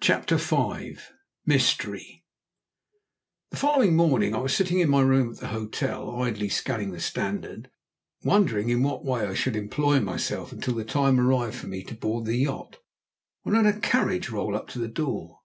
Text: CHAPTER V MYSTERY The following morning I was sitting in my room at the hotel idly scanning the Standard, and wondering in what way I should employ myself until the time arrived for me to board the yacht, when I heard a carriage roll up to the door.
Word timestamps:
CHAPTER 0.00 0.36
V 0.38 0.96
MYSTERY 1.44 2.24
The 3.50 3.56
following 3.58 3.94
morning 3.94 4.34
I 4.34 4.38
was 4.38 4.54
sitting 4.54 4.78
in 4.78 4.88
my 4.88 5.02
room 5.02 5.30
at 5.30 5.40
the 5.40 5.48
hotel 5.48 6.10
idly 6.22 6.48
scanning 6.48 6.92
the 6.92 7.00
Standard, 7.00 7.68
and 8.22 8.30
wondering 8.30 8.70
in 8.70 8.82
what 8.82 9.04
way 9.04 9.26
I 9.26 9.34
should 9.34 9.54
employ 9.56 10.00
myself 10.00 10.52
until 10.52 10.74
the 10.74 10.86
time 10.86 11.20
arrived 11.20 11.56
for 11.56 11.66
me 11.66 11.82
to 11.84 11.94
board 11.94 12.24
the 12.24 12.36
yacht, 12.38 12.78
when 13.42 13.54
I 13.54 13.62
heard 13.62 13.76
a 13.76 13.80
carriage 13.80 14.30
roll 14.30 14.56
up 14.56 14.68
to 14.68 14.78
the 14.78 14.88
door. 14.88 15.40